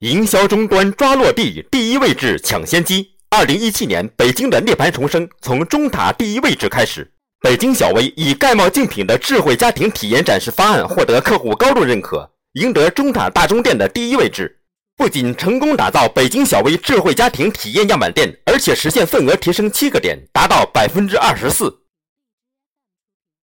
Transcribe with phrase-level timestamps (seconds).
[0.00, 3.12] 营销终端抓落地，第一位置抢先机。
[3.30, 7.10] 二零一七年，北京的涅槃重生从中塔第一位置开始。
[7.40, 12.30] 北京小微以盖帽竞品的智慧家庭体验展示方案获得客户高度认可，
[12.60, 14.58] 赢得中塔大中店的第一位置。
[14.98, 21.74] 不仅成功打造北京小微智慧家庭体验样板店，而且实现份额提升七个点，达到百分之二十四。